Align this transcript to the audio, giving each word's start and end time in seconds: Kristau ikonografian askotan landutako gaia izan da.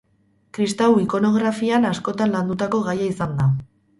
Kristau 0.57 0.87
ikonografian 1.01 1.85
askotan 1.91 2.33
landutako 2.37 2.83
gaia 2.91 3.13
izan 3.13 3.37
da. 3.43 3.49